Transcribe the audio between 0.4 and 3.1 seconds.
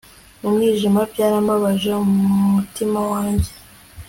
Mu mwijima Byarambabaje umutima